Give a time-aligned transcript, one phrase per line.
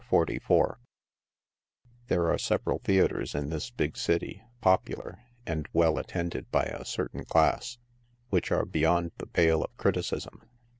[0.09, 0.75] 4 11
[2.07, 6.83] There are several theatres in this big city, popular, and well at tended by a
[6.85, 7.77] certain class,
[8.29, 10.41] which are beyond the pale of criticism.